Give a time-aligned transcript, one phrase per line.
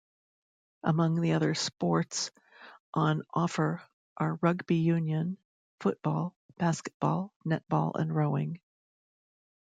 [0.81, 2.31] Among the sports
[2.91, 3.83] on offer
[4.17, 5.37] are rugby union,
[5.79, 8.59] football, basketball, netball and rowing.